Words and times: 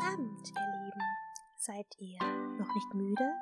Abend, 0.00 0.48
ihr 0.48 0.84
Lieben. 0.84 1.02
Seid 1.56 1.86
ihr 1.98 2.18
noch 2.58 2.74
nicht 2.74 2.94
müde? 2.94 3.32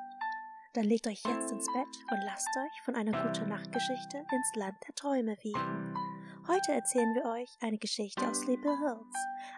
Dann 0.73 0.83
legt 0.83 1.07
euch 1.07 1.23
jetzt 1.23 1.51
ins 1.51 1.71
Bett 1.71 2.11
und 2.11 2.21
lasst 2.25 2.49
euch 2.57 2.81
von 2.83 2.95
einer 2.95 3.11
guten 3.11 3.47
Nachtgeschichte 3.47 4.17
ins 4.17 4.55
Land 4.55 4.75
der 4.85 4.93
Träume 4.95 5.37
wiegen. 5.41 5.95
Heute 6.47 6.73
erzählen 6.73 7.13
wir 7.15 7.25
euch 7.25 7.49
eine 7.61 7.77
Geschichte 7.77 8.27
aus 8.27 8.41
Sleepy 8.41 8.67
Hills, 8.67 9.15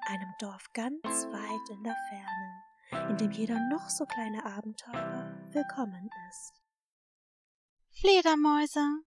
einem 0.07 0.31
Dorf 0.39 0.71
ganz 0.73 1.03
weit 1.03 1.69
in 1.71 1.83
der 1.83 1.95
Ferne, 2.09 3.09
in 3.09 3.17
dem 3.17 3.31
jeder 3.31 3.59
noch 3.69 3.89
so 3.89 4.05
kleine 4.05 4.45
Abenteurer 4.45 5.35
willkommen 5.51 6.09
ist. 6.29 6.61
Fledermäuse. 7.99 9.03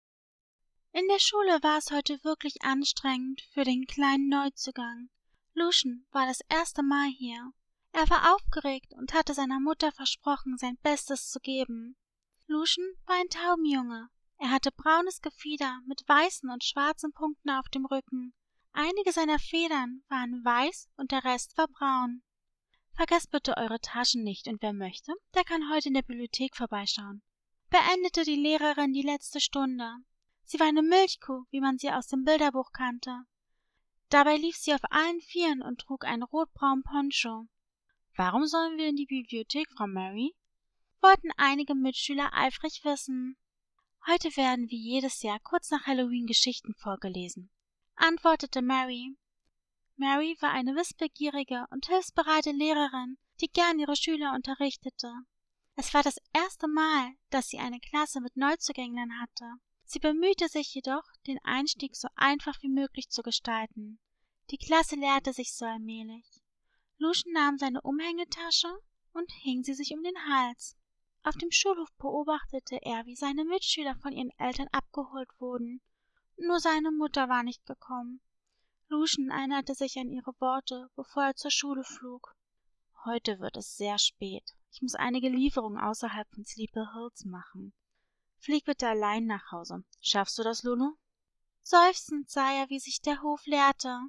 In 0.92 1.06
der 1.08 1.20
Schule 1.20 1.62
war 1.62 1.78
es 1.78 1.90
heute 1.90 2.22
wirklich 2.24 2.62
anstrengend 2.62 3.42
für 3.52 3.64
den 3.64 3.86
kleinen 3.86 4.28
Neuzugang. 4.28 5.10
Lucian 5.54 6.06
war 6.10 6.26
das 6.26 6.40
erste 6.48 6.82
Mal 6.82 7.08
hier. 7.08 7.52
Er 7.96 8.10
war 8.10 8.34
aufgeregt 8.34 8.92
und 8.94 9.14
hatte 9.14 9.34
seiner 9.34 9.60
Mutter 9.60 9.92
versprochen, 9.92 10.58
sein 10.58 10.76
Bestes 10.82 11.30
zu 11.30 11.38
geben. 11.38 11.96
Lucian 12.48 12.84
war 13.06 13.14
ein 13.14 13.28
Taubenjunge. 13.28 14.08
Er 14.38 14.50
hatte 14.50 14.72
braunes 14.72 15.22
Gefieder 15.22 15.80
mit 15.86 16.02
weißen 16.08 16.50
und 16.50 16.64
schwarzen 16.64 17.12
Punkten 17.12 17.50
auf 17.50 17.68
dem 17.68 17.86
Rücken. 17.86 18.34
Einige 18.72 19.12
seiner 19.12 19.38
Federn 19.38 20.02
waren 20.08 20.44
weiß 20.44 20.88
und 20.96 21.12
der 21.12 21.22
Rest 21.22 21.56
war 21.56 21.68
braun. 21.68 22.24
Vergesst 22.96 23.30
bitte 23.30 23.56
eure 23.56 23.78
Taschen 23.78 24.24
nicht 24.24 24.48
und 24.48 24.60
wer 24.60 24.72
möchte, 24.72 25.12
der 25.36 25.44
kann 25.44 25.70
heute 25.72 25.86
in 25.86 25.94
der 25.94 26.02
Bibliothek 26.02 26.56
vorbeischauen. 26.56 27.22
Beendete 27.70 28.24
die 28.24 28.34
Lehrerin 28.34 28.92
die 28.92 29.02
letzte 29.02 29.40
Stunde. 29.40 29.88
Sie 30.42 30.58
war 30.58 30.66
eine 30.66 30.82
Milchkuh, 30.82 31.44
wie 31.50 31.60
man 31.60 31.78
sie 31.78 31.92
aus 31.92 32.08
dem 32.08 32.24
Bilderbuch 32.24 32.72
kannte. 32.72 33.20
Dabei 34.08 34.36
lief 34.36 34.56
sie 34.56 34.74
auf 34.74 34.82
allen 34.90 35.20
Vieren 35.20 35.62
und 35.62 35.80
trug 35.80 36.04
einen 36.04 36.24
rotbraunen 36.24 36.82
Poncho. 36.82 37.46
Warum 38.16 38.46
sollen 38.46 38.78
wir 38.78 38.88
in 38.88 38.96
die 38.96 39.06
Bibliothek, 39.06 39.68
Frau 39.76 39.86
Mary? 39.88 40.34
wollten 41.00 41.32
einige 41.36 41.74
Mitschüler 41.74 42.30
eifrig 42.32 42.80
wissen. 42.84 43.36
Heute 44.06 44.28
werden 44.36 44.70
wie 44.70 44.78
jedes 44.78 45.22
Jahr 45.22 45.40
kurz 45.40 45.70
nach 45.70 45.86
Halloween 45.86 46.26
Geschichten 46.26 46.74
vorgelesen, 46.74 47.50
antwortete 47.96 48.62
Mary. 48.62 49.16
Mary 49.96 50.36
war 50.40 50.50
eine 50.50 50.76
wissbegierige 50.76 51.66
und 51.70 51.86
hilfsbereite 51.86 52.52
Lehrerin, 52.52 53.18
die 53.40 53.50
gern 53.50 53.78
ihre 53.78 53.96
Schüler 53.96 54.32
unterrichtete. 54.34 55.12
Es 55.74 55.92
war 55.92 56.02
das 56.02 56.18
erste 56.32 56.68
Mal, 56.68 57.14
dass 57.30 57.48
sie 57.48 57.58
eine 57.58 57.80
Klasse 57.80 58.20
mit 58.20 58.36
Neuzugänglern 58.36 59.20
hatte. 59.20 59.44
Sie 59.84 59.98
bemühte 59.98 60.48
sich 60.48 60.72
jedoch, 60.72 61.04
den 61.26 61.38
Einstieg 61.42 61.96
so 61.96 62.08
einfach 62.14 62.62
wie 62.62 62.70
möglich 62.70 63.08
zu 63.10 63.22
gestalten. 63.22 63.98
Die 64.50 64.58
Klasse 64.58 64.96
leerte 64.96 65.32
sich 65.32 65.52
so 65.52 65.64
allmählich. 65.64 66.24
Lucian 67.04 67.34
nahm 67.34 67.58
seine 67.58 67.82
Umhängetasche 67.82 68.80
und 69.12 69.30
hing 69.30 69.62
sie 69.62 69.74
sich 69.74 69.92
um 69.92 70.02
den 70.02 70.16
Hals. 70.26 70.74
Auf 71.22 71.36
dem 71.36 71.50
Schulhof 71.50 71.92
beobachtete 71.98 72.78
er, 72.80 73.04
wie 73.04 73.14
seine 73.14 73.44
Mitschüler 73.44 73.94
von 73.96 74.12
ihren 74.12 74.30
Eltern 74.38 74.68
abgeholt 74.72 75.28
wurden. 75.38 75.82
Nur 76.38 76.60
seine 76.60 76.90
Mutter 76.90 77.28
war 77.28 77.42
nicht 77.42 77.66
gekommen. 77.66 78.22
Lucian 78.88 79.28
erinnerte 79.28 79.74
sich 79.74 79.98
an 79.98 80.08
ihre 80.08 80.32
Worte, 80.40 80.88
bevor 80.96 81.24
er 81.24 81.36
zur 81.36 81.50
Schule 81.50 81.84
flog. 81.84 82.34
Heute 83.04 83.38
wird 83.38 83.58
es 83.58 83.76
sehr 83.76 83.98
spät. 83.98 84.54
Ich 84.72 84.80
muss 84.80 84.94
einige 84.94 85.28
Lieferungen 85.28 85.78
außerhalb 85.78 86.26
von 86.30 86.46
Sleepy 86.46 86.86
Hills 86.94 87.26
machen. 87.26 87.74
Flieg 88.38 88.64
bitte 88.64 88.88
allein 88.88 89.26
nach 89.26 89.52
Hause. 89.52 89.84
Schaffst 90.00 90.38
du 90.38 90.42
das, 90.42 90.62
Lulu? 90.62 90.96
Seufzend 91.62 92.30
sah 92.30 92.50
er, 92.50 92.70
wie 92.70 92.80
sich 92.80 93.02
der 93.02 93.20
Hof 93.20 93.44
leerte. 93.44 94.00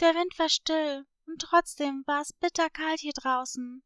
Der 0.00 0.12
Wind 0.16 0.36
war 0.40 0.48
still, 0.48 1.06
und 1.34 1.40
trotzdem 1.40 2.04
war 2.06 2.20
es 2.20 2.32
bitterkalt 2.32 3.00
hier 3.00 3.12
draußen. 3.12 3.82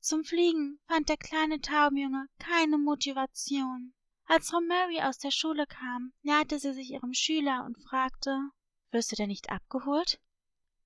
Zum 0.00 0.22
Fliegen 0.22 0.78
fand 0.86 1.08
der 1.08 1.16
kleine 1.16 1.58
Taubenjunge 1.58 2.26
keine 2.38 2.76
Motivation. 2.76 3.94
Als 4.26 4.50
Frau 4.50 4.60
Mary 4.60 5.00
aus 5.00 5.16
der 5.16 5.30
Schule 5.30 5.66
kam, 5.66 6.12
näherte 6.20 6.58
sie 6.58 6.74
sich 6.74 6.90
ihrem 6.90 7.14
Schüler 7.14 7.64
und 7.64 7.82
fragte, 7.88 8.50
Wirst 8.90 9.12
du 9.12 9.16
denn 9.16 9.28
nicht 9.28 9.48
abgeholt? 9.48 10.20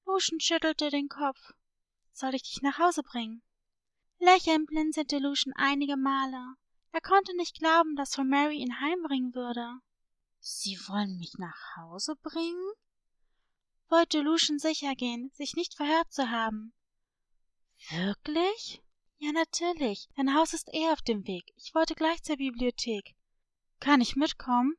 Lucian 0.07 0.39
schüttelte 0.39 0.91
den 0.91 1.09
Kopf. 1.09 1.53
Soll 2.13 2.37
ich 2.37 2.45
dich 2.45 2.63
nach 2.63 2.79
Hause 2.79 3.03
bringen? 3.03 3.43
Lächelnd 4.21 4.69
blinzelte 4.69 5.19
Lucian 5.19 5.53
einige 5.57 5.97
Male. 5.97 6.55
Er 6.93 7.01
konnte 7.01 7.37
nicht 7.37 7.59
glauben, 7.59 7.97
dass 7.97 8.15
Frau 8.15 8.23
Mary 8.23 8.59
ihn 8.59 8.81
heimbringen 8.81 9.35
würde. 9.35 9.81
Sie 10.39 10.79
wollen 10.87 11.19
mich 11.19 11.35
nach 11.39 11.77
Hause 11.77 12.15
bringen? 12.23 12.73
Wollte 13.89 14.21
Lucian 14.21 14.59
sicher 14.59 14.95
gehen, 14.95 15.31
sich 15.35 15.55
nicht 15.55 15.75
verhört 15.75 16.13
zu 16.13 16.31
haben. 16.31 16.73
Wirklich? 17.91 18.83
Ja, 19.19 19.33
natürlich. 19.33 20.09
Dein 20.17 20.35
Haus 20.35 20.53
ist 20.53 20.69
eh 20.73 20.91
auf 20.91 21.03
dem 21.03 21.27
Weg. 21.27 21.53
Ich 21.57 21.75
wollte 21.75 21.95
gleich 21.95 22.23
zur 22.23 22.37
Bibliothek. 22.37 23.15
Kann 23.81 24.01
ich 24.01 24.17
mitkommen? 24.17 24.75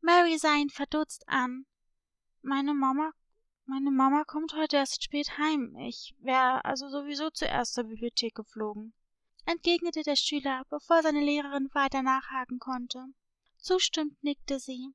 Mary 0.00 0.38
sah 0.38 0.54
ihn 0.56 0.70
verdutzt 0.70 1.28
an. 1.28 1.66
Meine 2.42 2.74
Mama, 2.74 3.12
meine 3.66 3.90
Mama 3.90 4.24
kommt 4.24 4.52
heute 4.52 4.76
erst 4.76 5.02
spät 5.02 5.38
heim. 5.38 5.74
Ich 5.76 6.14
wäre 6.18 6.64
also 6.64 6.88
sowieso 6.88 7.30
zuerst 7.30 7.72
zur 7.72 7.84
Bibliothek 7.84 8.34
geflogen, 8.34 8.92
entgegnete 9.46 10.02
der 10.02 10.16
Schüler, 10.16 10.64
bevor 10.68 11.02
seine 11.02 11.22
Lehrerin 11.24 11.70
weiter 11.72 12.02
nachhaken 12.02 12.58
konnte. 12.58 13.06
Zustimmend 13.56 14.22
nickte 14.22 14.58
sie. 14.60 14.90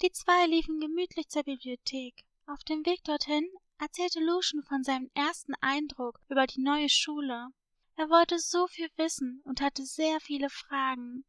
Die 0.00 0.10
zwei 0.10 0.46
liefen 0.46 0.80
gemütlich 0.80 1.28
zur 1.28 1.42
Bibliothek. 1.42 2.24
Auf 2.46 2.64
dem 2.64 2.84
Weg 2.84 3.04
dorthin 3.04 3.48
erzählte 3.78 4.18
Lucian 4.18 4.64
von 4.64 4.82
seinem 4.82 5.10
ersten 5.14 5.54
Eindruck 5.60 6.20
über 6.28 6.46
die 6.46 6.60
neue 6.60 6.88
Schule. 6.88 7.48
Er 7.96 8.10
wollte 8.10 8.38
so 8.38 8.66
viel 8.66 8.90
wissen 8.96 9.42
und 9.44 9.60
hatte 9.60 9.84
sehr 9.84 10.18
viele 10.20 10.50
Fragen. 10.50 11.24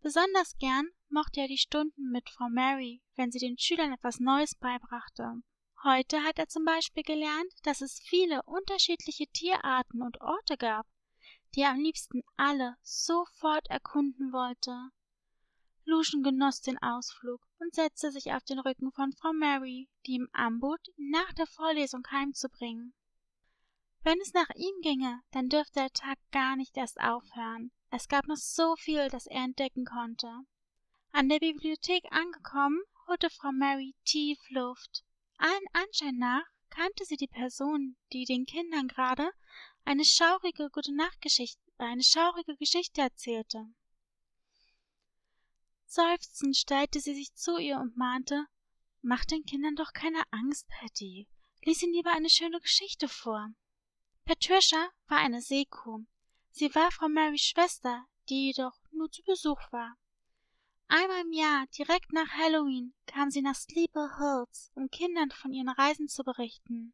Besonders 0.00 0.56
gern 0.58 0.88
mochte 1.10 1.40
er 1.40 1.48
die 1.48 1.58
Stunden 1.58 2.10
mit 2.10 2.30
Frau 2.30 2.48
Mary, 2.48 3.02
wenn 3.14 3.30
sie 3.30 3.38
den 3.38 3.58
Schülern 3.58 3.92
etwas 3.92 4.20
Neues 4.20 4.54
beibrachte. 4.54 5.42
Heute 5.82 6.22
hat 6.22 6.38
er 6.38 6.48
zum 6.48 6.64
Beispiel 6.64 7.02
gelernt, 7.02 7.52
dass 7.62 7.82
es 7.82 8.00
viele 8.02 8.42
unterschiedliche 8.44 9.26
Tierarten 9.26 10.00
und 10.00 10.20
Orte 10.22 10.56
gab, 10.56 10.86
die 11.54 11.60
er 11.60 11.72
am 11.72 11.80
liebsten 11.80 12.22
alle 12.36 12.76
sofort 12.82 13.68
erkunden 13.68 14.32
wollte. 14.32 14.90
Lucian 15.86 16.22
genoss 16.22 16.60
den 16.60 16.78
Ausflug 16.78 17.46
und 17.58 17.74
setzte 17.74 18.10
sich 18.10 18.32
auf 18.32 18.42
den 18.44 18.58
Rücken 18.58 18.90
von 18.92 19.12
Frau 19.12 19.32
Mary, 19.32 19.88
die 20.06 20.12
ihm 20.12 20.28
anbot, 20.32 20.80
ihn 20.96 21.10
nach 21.10 21.32
der 21.34 21.46
Vorlesung 21.46 22.02
heimzubringen. 22.10 22.94
Wenn 24.02 24.20
es 24.20 24.32
nach 24.32 24.50
ihm 24.54 24.80
ginge, 24.82 25.20
dann 25.30 25.48
dürfte 25.48 25.80
der 25.80 25.92
Tag 25.92 26.18
gar 26.30 26.56
nicht 26.56 26.76
erst 26.76 27.00
aufhören. 27.00 27.70
Es 27.90 28.08
gab 28.08 28.26
noch 28.26 28.36
so 28.36 28.76
viel, 28.76 29.08
das 29.08 29.26
er 29.26 29.44
entdecken 29.44 29.84
konnte. 29.84 30.30
An 31.12 31.28
der 31.28 31.38
Bibliothek 31.38 32.04
angekommen, 32.10 32.82
holte 33.06 33.30
Frau 33.30 33.52
Mary 33.52 33.94
tief 34.04 34.38
Luft. 34.50 35.04
Allen 35.38 35.66
Anschein 35.72 36.16
nach 36.16 36.44
kannte 36.70 37.04
sie 37.04 37.16
die 37.16 37.28
Person, 37.28 37.96
die 38.12 38.24
den 38.24 38.46
Kindern 38.46 38.88
gerade 38.88 39.30
eine 39.84 40.04
schaurige 40.04 40.70
Gute-Nacht-Geschichte, 40.70 41.60
eine 41.78 42.02
schaurige 42.02 42.56
Geschichte 42.56 43.00
erzählte. 43.00 43.66
Seufzend 45.94 46.56
stellte 46.56 46.98
sie 46.98 47.14
sich 47.14 47.32
zu 47.34 47.56
ihr 47.56 47.78
und 47.78 47.96
mahnte, 47.96 48.46
Mach 49.00 49.24
den 49.24 49.44
Kindern 49.44 49.76
doch 49.76 49.92
keine 49.92 50.24
Angst, 50.32 50.66
Patty. 50.66 51.28
Lies 51.62 51.84
ihnen 51.84 51.92
lieber 51.92 52.10
eine 52.10 52.30
schöne 52.30 52.58
Geschichte 52.58 53.06
vor. 53.06 53.50
Patricia 54.24 54.88
war 55.06 55.18
eine 55.18 55.40
Seekuh. 55.40 56.04
Sie 56.50 56.74
war 56.74 56.90
Frau 56.90 57.08
Marys 57.08 57.42
Schwester, 57.42 58.06
die 58.28 58.46
jedoch 58.46 58.76
nur 58.90 59.08
zu 59.08 59.22
Besuch 59.22 59.60
war. 59.70 59.96
Einmal 60.88 61.20
im 61.20 61.32
Jahr, 61.32 61.68
direkt 61.78 62.12
nach 62.12 62.28
Halloween, 62.28 62.92
kam 63.06 63.30
sie 63.30 63.42
nach 63.42 63.54
Sleeper 63.54 64.18
Hills, 64.18 64.72
um 64.74 64.90
Kindern 64.90 65.30
von 65.30 65.52
ihren 65.52 65.68
Reisen 65.68 66.08
zu 66.08 66.24
berichten. 66.24 66.92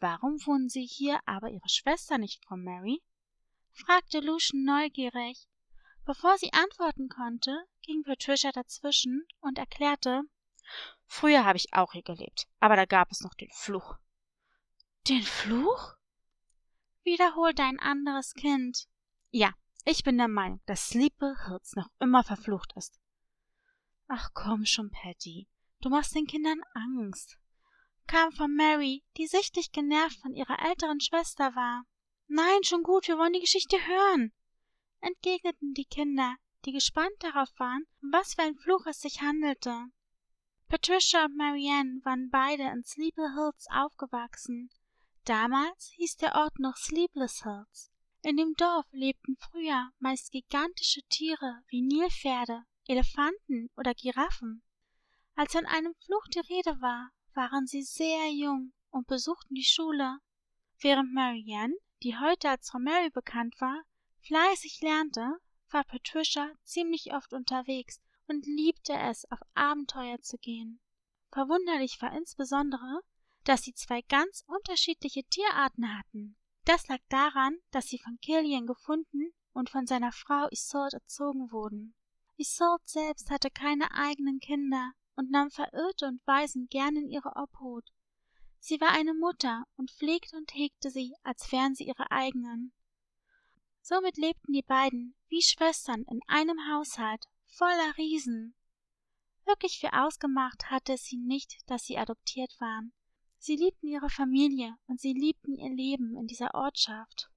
Warum 0.00 0.44
wohnen 0.46 0.68
Sie 0.68 0.84
hier, 0.84 1.20
aber 1.26 1.48
Ihre 1.50 1.68
Schwester 1.68 2.18
nicht, 2.18 2.44
Frau 2.44 2.56
Mary? 2.56 3.04
fragte 3.70 4.18
Lucian 4.18 4.64
neugierig. 4.64 5.46
Bevor 6.06 6.38
sie 6.38 6.52
antworten 6.52 7.08
konnte, 7.08 7.66
ging 7.82 8.04
Patricia 8.04 8.52
dazwischen 8.52 9.26
und 9.40 9.58
erklärte, 9.58 10.22
Früher 11.04 11.44
habe 11.44 11.56
ich 11.56 11.74
auch 11.74 11.92
hier 11.92 12.02
gelebt, 12.02 12.46
aber 12.60 12.76
da 12.76 12.84
gab 12.84 13.10
es 13.10 13.22
noch 13.22 13.34
den 13.34 13.50
Fluch. 13.50 13.96
Den 15.08 15.22
Fluch? 15.22 15.94
wiederholte 17.02 17.62
ein 17.62 17.78
anderes 17.80 18.34
Kind. 18.34 18.88
Ja, 19.30 19.52
ich 19.84 20.04
bin 20.04 20.16
der 20.18 20.28
Meinung, 20.28 20.60
dass 20.66 20.88
Sleepy 20.88 21.34
Hills 21.46 21.74
noch 21.74 21.88
immer 22.00 22.22
verflucht 22.22 22.72
ist. 22.76 23.00
Ach 24.06 24.30
komm 24.32 24.64
schon, 24.64 24.90
Patty, 24.90 25.48
du 25.80 25.88
machst 25.88 26.14
den 26.14 26.26
Kindern 26.26 26.60
Angst, 26.74 27.36
kam 28.06 28.30
von 28.30 28.54
Mary, 28.54 29.04
die 29.16 29.26
sichtlich 29.26 29.72
genervt 29.72 30.18
von 30.20 30.34
ihrer 30.34 30.64
älteren 30.68 31.00
Schwester 31.00 31.54
war. 31.56 31.84
Nein, 32.28 32.62
schon 32.62 32.84
gut, 32.84 33.08
wir 33.08 33.18
wollen 33.18 33.32
die 33.32 33.40
Geschichte 33.40 33.76
hören, 33.76 34.32
entgegneten 35.00 35.74
die 35.74 35.84
Kinder, 35.84 36.36
die 36.64 36.72
gespannt 36.72 37.16
darauf 37.20 37.50
waren, 37.58 37.86
um 38.02 38.12
was 38.12 38.34
für 38.34 38.42
ein 38.42 38.56
Fluch 38.56 38.86
es 38.86 39.00
sich 39.00 39.20
handelte. 39.20 39.86
Patricia 40.68 41.24
und 41.24 41.36
Marianne 41.36 42.00
waren 42.04 42.28
beide 42.30 42.64
in 42.64 42.82
Sleepy 42.82 43.22
Hills 43.34 43.66
aufgewachsen. 43.70 44.70
Damals 45.24 45.92
hieß 45.96 46.16
der 46.16 46.34
Ort 46.34 46.58
noch 46.58 46.76
Sleepless 46.76 47.42
Hills. 47.44 47.92
In 48.22 48.36
dem 48.36 48.54
Dorf 48.54 48.86
lebten 48.90 49.36
früher 49.36 49.90
meist 50.00 50.32
gigantische 50.32 51.02
Tiere 51.08 51.62
wie 51.68 51.82
Nilpferde, 51.82 52.64
Elefanten 52.88 53.70
oder 53.76 53.94
Giraffen. 53.94 54.62
Als 55.36 55.52
von 55.52 55.66
einem 55.66 55.94
Fluch 55.94 56.26
die 56.34 56.40
Rede 56.40 56.80
war, 56.80 57.10
waren 57.34 57.66
sie 57.66 57.82
sehr 57.82 58.32
jung 58.32 58.72
und 58.90 59.06
besuchten 59.06 59.54
die 59.54 59.64
Schule. 59.64 60.18
Während 60.80 61.12
Marianne, 61.12 61.74
die 62.02 62.16
heute 62.16 62.50
als 62.50 62.70
Frau 62.70 62.78
Mary 62.78 63.10
bekannt 63.10 63.54
war, 63.60 63.82
fleißig 64.26 64.80
lernte, 64.80 65.38
war 65.70 65.84
Patricia 65.84 66.50
ziemlich 66.64 67.12
oft 67.14 67.32
unterwegs 67.32 68.00
und 68.28 68.46
liebte 68.46 68.92
es, 68.92 69.30
auf 69.30 69.40
Abenteuer 69.54 70.20
zu 70.20 70.36
gehen. 70.38 70.80
Verwunderlich 71.30 72.00
war 72.00 72.16
insbesondere, 72.16 73.02
dass 73.44 73.62
sie 73.62 73.74
zwei 73.74 74.02
ganz 74.02 74.44
unterschiedliche 74.46 75.22
Tierarten 75.24 75.96
hatten. 75.96 76.36
Das 76.64 76.88
lag 76.88 76.98
daran, 77.08 77.56
dass 77.70 77.86
sie 77.86 77.98
von 77.98 78.18
Killian 78.20 78.66
gefunden 78.66 79.32
und 79.52 79.70
von 79.70 79.86
seiner 79.86 80.12
Frau 80.12 80.48
Isolde 80.50 80.96
erzogen 80.96 81.52
wurden. 81.52 81.94
Isolde 82.36 82.82
selbst 82.84 83.30
hatte 83.30 83.50
keine 83.50 83.92
eigenen 83.92 84.40
Kinder 84.40 84.92
und 85.14 85.30
nahm 85.30 85.50
Verirrte 85.50 86.06
und 86.06 86.26
Waisen 86.26 86.66
gern 86.68 86.96
in 86.96 87.08
ihre 87.08 87.34
Obhut. 87.36 87.84
Sie 88.58 88.80
war 88.80 88.90
eine 88.90 89.14
Mutter 89.14 89.64
und 89.76 89.90
pflegte 89.90 90.36
und 90.36 90.52
hegte 90.52 90.90
sie, 90.90 91.14
als 91.22 91.50
wären 91.52 91.74
sie 91.74 91.84
ihre 91.84 92.10
eigenen. 92.10 92.72
Somit 93.88 94.16
lebten 94.16 94.52
die 94.52 94.64
beiden 94.64 95.14
wie 95.28 95.40
Schwestern 95.40 96.02
in 96.10 96.20
einem 96.26 96.58
Haushalt 96.68 97.26
voller 97.44 97.96
Riesen. 97.96 98.56
Wirklich 99.44 99.78
für 99.78 99.92
ausgemacht 99.92 100.72
hatte 100.72 100.94
es 100.94 101.04
sie 101.04 101.18
nicht, 101.18 101.58
dass 101.70 101.84
sie 101.84 101.96
adoptiert 101.96 102.52
waren. 102.58 102.92
Sie 103.38 103.54
liebten 103.54 103.86
ihre 103.86 104.10
Familie 104.10 104.74
und 104.88 105.00
sie 105.00 105.12
liebten 105.12 105.54
ihr 105.54 105.70
Leben 105.70 106.16
in 106.16 106.26
dieser 106.26 106.52
Ortschaft. 106.52 107.30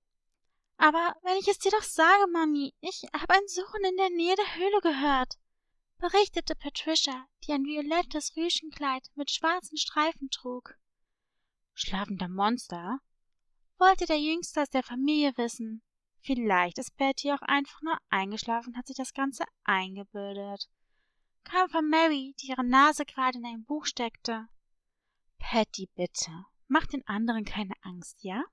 Aber 0.78 1.16
wenn 1.22 1.38
ich 1.38 1.48
es 1.48 1.60
dir 1.60 1.70
doch 1.70 1.84
sage, 1.84 2.26
Mami, 2.32 2.74
ich 2.80 3.04
habe 3.14 3.36
ein 3.36 3.48
Suchen 3.48 3.84
in 3.84 3.98
der 3.98 4.10
Nähe 4.10 4.36
der 4.36 4.56
Höhle 4.56 4.82
gehört, 4.82 5.36
berichtete 6.00 6.56
Patricia, 6.56 7.28
die 7.46 7.52
ein 7.52 7.66
violettes 7.66 8.36
Rüschenkleid 8.36 9.08
mit 9.14 9.30
schwarzen 9.30 9.78
Streifen 9.78 10.32
trug. 10.32 10.74
Schlafender 11.76 12.28
Monster? 12.28 13.02
wollte 13.78 14.08
der 14.08 14.20
Jüngste 14.20 14.64
aus 14.64 14.70
der 14.72 14.82
Familie 14.82 15.38
wissen. 15.38 15.84
Vielleicht 16.22 16.78
ist 16.78 16.96
Betty 16.98 17.32
auch 17.32 17.42
einfach 17.42 17.82
nur 17.82 17.98
eingeschlafen 18.10 18.70
und 18.70 18.78
hat 18.78 18.88
sich 18.88 18.98
das 18.98 19.14
Ganze 19.14 19.46
eingebildet. 19.64 20.70
Kam 21.44 21.70
von 21.70 21.90
Mary, 21.90 22.36
die 22.42 22.48
ihre 22.48 22.64
Nase 22.64 23.06
gerade 23.06 23.38
in 23.38 23.46
ein 23.46 23.64
Buch 23.64 23.86
steckte. 23.86 24.48
Patty, 25.40 25.90
bitte, 25.96 26.32
mach 26.68 26.86
den 26.86 27.08
anderen 27.08 27.46
keine 27.46 27.74
Angst, 27.82 28.24
ja? 28.24 28.44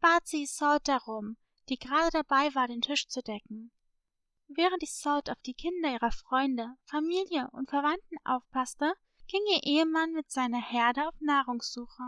bat 0.00 0.26
sie 0.26 0.46
Salt 0.46 0.88
darum, 0.88 1.36
die 1.68 1.78
gerade 1.78 2.10
dabei 2.10 2.54
war, 2.54 2.66
den 2.66 2.80
Tisch 2.80 3.08
zu 3.08 3.22
decken. 3.22 3.70
Während 4.48 4.86
Salt 4.86 5.30
auf 5.30 5.40
die 5.42 5.54
Kinder 5.54 5.92
ihrer 5.92 6.10
Freunde, 6.10 6.74
Familie 6.84 7.48
und 7.52 7.70
Verwandten 7.70 8.16
aufpasste, 8.24 8.94
ging 9.28 9.40
ihr 9.52 9.62
Ehemann 9.62 10.12
mit 10.12 10.30
seiner 10.30 10.60
Herde 10.60 11.06
auf 11.06 11.14
Nahrungssuche. 11.20 12.02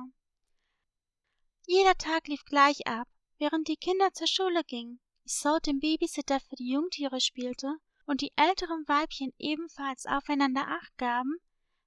Jeder 1.66 1.94
Tag 1.94 2.26
lief 2.26 2.44
gleich 2.44 2.86
ab, 2.88 3.06
während 3.42 3.66
die 3.66 3.76
Kinder 3.76 4.12
zur 4.12 4.28
Schule 4.28 4.62
gingen, 4.62 5.00
Isolde 5.24 5.72
dem 5.72 5.80
Babysitter 5.80 6.38
für 6.38 6.54
die 6.54 6.70
Jungtiere 6.70 7.20
spielte 7.20 7.74
und 8.06 8.20
die 8.20 8.30
älteren 8.36 8.84
Weibchen 8.86 9.32
ebenfalls 9.36 10.06
aufeinander 10.06 10.68
acht 10.68 10.96
gaben, 10.96 11.38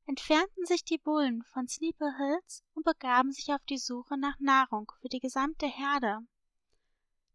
entfernten 0.05 0.65
sich 0.65 0.83
die 0.83 0.97
Bullen 0.97 1.43
von 1.53 1.69
Sleepy 1.69 2.07
Hills 2.17 2.61
und 2.73 2.83
begaben 2.83 3.31
sich 3.31 3.53
auf 3.53 3.63
die 3.69 3.77
Suche 3.77 4.17
nach 4.17 4.37
Nahrung 4.39 4.91
für 4.99 5.07
die 5.07 5.21
gesamte 5.21 5.65
Herde. 5.65 6.19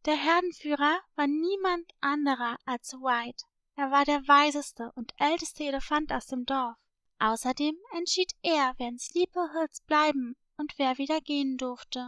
Der 0.05 0.17
Herdenführer 0.17 1.00
war 1.14 1.26
niemand 1.26 1.90
anderer 2.02 2.58
als 2.66 2.93
White. 2.93 3.46
Er 3.75 3.90
war 3.90 4.05
der 4.05 4.20
weiseste 4.28 4.93
und 4.96 5.14
älteste 5.16 5.64
Elefant 5.64 6.12
aus 6.12 6.26
dem 6.26 6.44
Dorf. 6.44 6.76
Außerdem 7.20 7.75
entschied 7.96 8.32
er, 8.43 8.75
wer 8.76 8.88
in 8.88 8.99
Sleepy 8.99 9.40
Hills 9.55 9.81
bleiben 9.81 10.37
und 10.58 10.75
wer 10.76 10.99
wieder 10.99 11.23
gehen 11.23 11.56
durfte. 11.56 12.06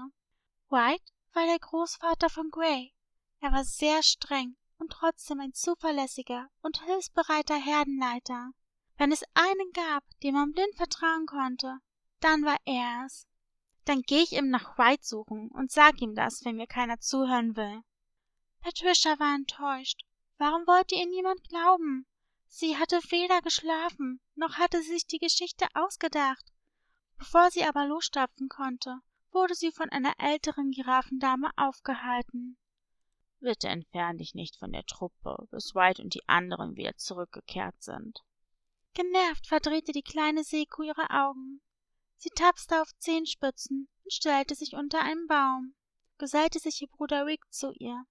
White 0.68 1.11
war 1.34 1.46
der 1.46 1.58
Großvater 1.58 2.30
von 2.30 2.50
Gray. 2.50 2.92
Er 3.40 3.52
war 3.52 3.64
sehr 3.64 4.02
streng 4.02 4.56
und 4.78 4.92
trotzdem 4.92 5.40
ein 5.40 5.52
zuverlässiger 5.54 6.48
und 6.60 6.82
hilfsbereiter 6.84 7.56
Herdenleiter. 7.56 8.52
Wenn 8.98 9.12
es 9.12 9.24
einen 9.34 9.72
gab, 9.72 10.04
dem 10.20 10.34
man 10.34 10.52
blind 10.52 10.74
vertrauen 10.76 11.26
konnte, 11.26 11.78
dann 12.20 12.44
war 12.44 12.58
er 12.64 13.04
es. 13.06 13.26
Dann 13.84 14.02
geh 14.02 14.22
ich 14.22 14.32
ihm 14.32 14.50
nach 14.50 14.78
White 14.78 15.04
suchen 15.04 15.48
und 15.50 15.72
sag 15.72 16.00
ihm 16.00 16.14
das, 16.14 16.44
wenn 16.44 16.56
mir 16.56 16.66
keiner 16.66 17.00
zuhören 17.00 17.56
will. 17.56 17.82
Patricia 18.60 19.18
war 19.18 19.34
enttäuscht. 19.34 20.02
Warum 20.38 20.66
wollte 20.66 20.94
ihr 20.94 21.06
niemand 21.06 21.48
glauben? 21.48 22.06
Sie 22.46 22.76
hatte 22.76 23.00
weder 23.08 23.40
geschlafen, 23.42 24.20
noch 24.34 24.58
hatte 24.58 24.82
sie 24.82 24.92
sich 24.92 25.06
die 25.06 25.18
Geschichte 25.18 25.66
ausgedacht. 25.74 26.52
Bevor 27.18 27.50
sie 27.50 27.64
aber 27.64 27.86
losstapfen 27.86 28.48
konnte, 28.48 29.00
wurde 29.32 29.54
sie 29.54 29.72
von 29.72 29.88
einer 29.90 30.14
älteren 30.18 30.70
Giraffendame 30.70 31.50
aufgehalten. 31.56 32.56
Bitte 33.40 33.68
entfern 33.68 34.18
dich 34.18 34.34
nicht 34.34 34.56
von 34.56 34.72
der 34.72 34.84
Truppe, 34.84 35.48
bis 35.50 35.74
White 35.74 36.00
und 36.02 36.14
die 36.14 36.28
anderen 36.28 36.76
wieder 36.76 36.96
zurückgekehrt 36.96 37.82
sind. 37.82 38.20
Genervt 38.94 39.46
verdrehte 39.46 39.92
die 39.92 40.02
kleine 40.02 40.44
Seku 40.44 40.82
ihre 40.82 41.10
Augen. 41.10 41.60
Sie 42.18 42.30
tapste 42.30 42.80
auf 42.80 42.96
Zehenspitzen 42.98 43.88
und 44.04 44.12
stellte 44.12 44.54
sich 44.54 44.74
unter 44.74 45.00
einen 45.00 45.26
Baum, 45.26 45.74
gesellte 46.18 46.60
sich 46.60 46.82
ihr 46.82 46.88
Bruder 46.88 47.26
Rick 47.26 47.42
zu 47.50 47.72
ihr. 47.72 48.04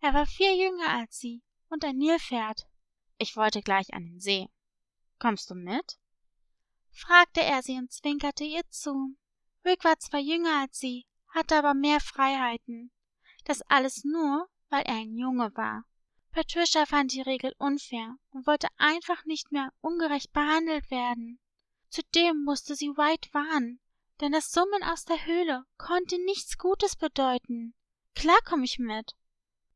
Er 0.00 0.14
war 0.14 0.26
vier 0.26 0.54
jünger 0.54 0.90
als 0.90 1.18
sie 1.18 1.42
und 1.68 1.84
ein 1.84 1.96
Nilpferd. 1.96 2.68
Ich 3.16 3.36
wollte 3.36 3.62
gleich 3.62 3.92
an 3.94 4.04
den 4.04 4.20
See. 4.20 4.48
Kommst 5.18 5.50
du 5.50 5.56
mit? 5.56 5.98
fragte 6.90 7.42
er 7.42 7.62
sie 7.62 7.78
und 7.78 7.90
zwinkerte 7.90 8.44
ihr 8.44 8.62
zu. 8.68 9.16
Rick 9.68 9.84
war 9.84 9.98
zwar 9.98 10.20
jünger 10.20 10.62
als 10.62 10.78
sie, 10.78 11.06
hatte 11.28 11.54
aber 11.56 11.74
mehr 11.74 12.00
Freiheiten. 12.00 12.90
Das 13.44 13.60
alles 13.68 14.02
nur, 14.02 14.48
weil 14.70 14.82
er 14.84 14.94
ein 14.94 15.14
Junge 15.14 15.54
war. 15.56 15.84
Patricia 16.32 16.86
fand 16.86 17.12
die 17.12 17.20
Regel 17.20 17.54
unfair 17.58 18.16
und 18.30 18.46
wollte 18.46 18.68
einfach 18.78 19.26
nicht 19.26 19.52
mehr 19.52 19.70
ungerecht 19.82 20.32
behandelt 20.32 20.90
werden. 20.90 21.38
Zudem 21.90 22.44
musste 22.44 22.76
sie 22.76 22.96
White 22.96 23.28
warnen, 23.32 23.78
denn 24.22 24.32
das 24.32 24.50
Summen 24.52 24.82
aus 24.84 25.04
der 25.04 25.26
Höhle 25.26 25.66
konnte 25.76 26.16
nichts 26.24 26.56
Gutes 26.56 26.96
bedeuten. 26.96 27.74
Klar 28.14 28.38
komm 28.46 28.62
ich 28.62 28.78
mit. 28.78 29.16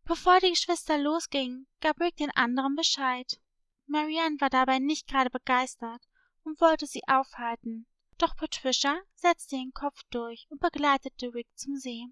Bevor 0.05 0.41
die 0.41 0.51
Geschwister 0.51 0.97
losgingen, 0.97 1.67
gab 1.83 2.01
Rick 2.01 2.17
den 2.17 2.31
anderen 2.31 2.77
Bescheid. 2.77 3.39
Marianne 3.87 4.41
war 4.41 4.49
dabei 4.49 4.79
nicht 4.79 5.07
gerade 5.07 5.29
begeistert 5.29 6.03
und 6.45 6.63
wollte 6.63 6.87
sie 6.87 7.03
aufhalten. 7.07 7.87
Doch 8.19 8.37
Patricia 8.37 9.01
setzte 9.15 9.57
ihren 9.57 9.73
Kopf 9.73 10.03
durch 10.11 10.47
und 10.51 10.61
begleitete 10.61 11.35
Rick 11.35 11.49
zum 11.55 11.77
See. 11.77 12.07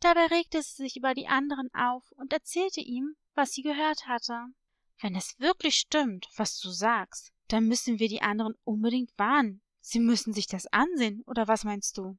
Dabei 0.00 0.26
regte 0.26 0.62
sie 0.62 0.82
sich 0.82 0.96
über 0.96 1.14
die 1.14 1.26
anderen 1.26 1.68
auf 1.74 2.10
und 2.12 2.32
erzählte 2.32 2.80
ihm, 2.80 3.16
was 3.34 3.52
sie 3.52 3.62
gehört 3.62 4.06
hatte. 4.06 4.46
Wenn 5.00 5.14
es 5.14 5.38
wirklich 5.38 5.76
stimmt, 5.76 6.28
was 6.36 6.58
du 6.58 6.70
sagst, 6.70 7.32
dann 7.48 7.66
müssen 7.66 7.98
wir 7.98 8.08
die 8.08 8.22
anderen 8.22 8.54
unbedingt 8.64 9.16
warnen. 9.16 9.62
Sie 9.80 10.00
müssen 10.00 10.32
sich 10.32 10.46
das 10.46 10.66
ansehen, 10.66 11.22
oder 11.26 11.48
was 11.48 11.64
meinst 11.64 11.96
du? 11.98 12.18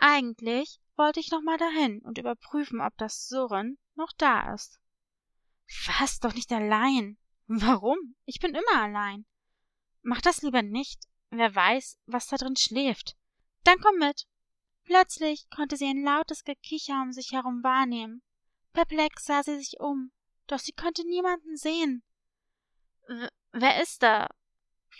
Eigentlich 0.00 0.80
wollte 0.96 1.20
ich 1.20 1.30
noch 1.30 1.42
mal 1.42 1.58
dahin 1.58 2.00
und 2.00 2.18
überprüfen, 2.18 2.80
ob 2.80 2.96
das 2.96 3.28
Surren 3.28 3.78
noch 3.94 4.12
da 4.16 4.54
ist. 4.54 4.80
Was? 5.86 6.18
Doch 6.18 6.34
nicht 6.34 6.52
allein. 6.52 7.18
Warum? 7.46 8.16
Ich 8.24 8.38
bin 8.40 8.54
immer 8.54 8.82
allein. 8.82 9.26
Mach 10.02 10.20
das 10.20 10.42
lieber 10.42 10.62
nicht. 10.62 11.04
Wer 11.36 11.52
weiß, 11.52 11.98
was 12.06 12.28
da 12.28 12.36
drin 12.36 12.54
schläft. 12.54 13.16
Dann 13.64 13.80
komm 13.80 13.98
mit. 13.98 14.28
Plötzlich 14.84 15.50
konnte 15.50 15.76
sie 15.76 15.86
ein 15.86 16.04
lautes 16.04 16.44
Gekicher 16.44 17.02
um 17.02 17.12
sich 17.12 17.32
herum 17.32 17.64
wahrnehmen. 17.64 18.22
Perplex 18.72 19.24
sah 19.24 19.42
sie 19.42 19.58
sich 19.58 19.80
um, 19.80 20.12
doch 20.46 20.60
sie 20.60 20.72
konnte 20.72 21.04
niemanden 21.04 21.56
sehen. 21.56 22.04
Wer 23.50 23.82
ist 23.82 24.04
da? 24.04 24.28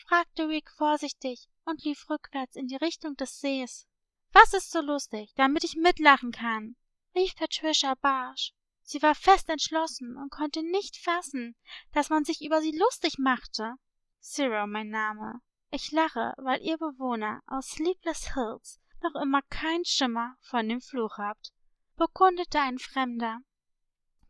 fragte 0.07 0.49
Rick 0.49 0.71
vorsichtig 0.73 1.49
und 1.67 1.85
lief 1.85 2.11
rückwärts 2.11 2.57
in 2.57 2.67
die 2.67 2.77
Richtung 2.77 3.15
des 3.15 3.39
Sees. 3.39 3.87
Was 4.33 4.55
ist 4.55 4.73
so 4.73 4.81
lustig, 4.81 5.33
damit 5.37 5.63
ich 5.63 5.77
mitlachen 5.77 6.33
kann? 6.33 6.75
rief 7.15 7.37
Patricia 7.37 7.95
barsch. 7.95 8.53
Sie 8.83 9.01
war 9.03 9.15
fest 9.15 9.49
entschlossen 9.49 10.17
und 10.17 10.31
konnte 10.31 10.65
nicht 10.65 10.97
fassen, 10.97 11.55
dass 11.93 12.11
man 12.11 12.25
sich 12.25 12.45
über 12.45 12.61
sie 12.61 12.77
lustig 12.77 13.19
machte. 13.19 13.75
Cyril, 14.21 14.67
mein 14.67 14.89
Name, 14.89 15.41
ich 15.75 15.91
lache, 15.91 16.35
weil 16.37 16.63
ihr 16.63 16.79
Bewohner 16.79 17.43
aus 17.47 17.71
Sleepless 17.71 18.35
Hills 18.35 18.81
noch 19.03 19.21
immer 19.21 19.43
keinen 19.43 19.85
Schimmer 19.85 20.37
von 20.41 20.69
dem 20.69 20.81
Fluch 20.81 21.19
habt, 21.19 21.53
bekundete 21.97 22.61
ein 22.61 22.79
Fremder. 22.79 23.41